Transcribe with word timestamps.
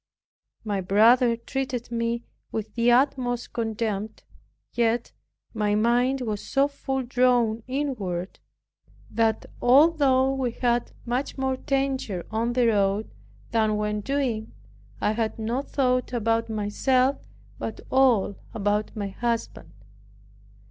My 0.63 0.81
brother 0.81 1.35
treated 1.37 1.91
me 1.91 2.23
with 2.51 2.73
the 2.73 2.91
utmost 2.91 3.53
contempt. 3.53 4.23
Yet, 4.73 5.11
my 5.53 5.75
mind 5.75 6.21
was 6.21 6.43
so 6.43 6.67
fully 6.67 7.05
drawn 7.05 7.61
inward, 7.67 8.39
that 9.11 9.45
although 9.61 10.33
we 10.33 10.53
had 10.53 10.91
much 11.05 11.37
more 11.37 11.55
danger 11.55 12.25
on 12.31 12.53
the 12.53 12.65
road 12.65 13.11
than 13.51 13.77
when 13.77 14.01
going, 14.01 14.53
I 14.99 15.11
had 15.11 15.37
no 15.37 15.61
thought 15.61 16.13
about 16.13 16.49
myself, 16.49 17.27
but 17.59 17.79
all 17.91 18.37
about 18.55 18.95
my 18.95 19.09
husband. 19.09 19.71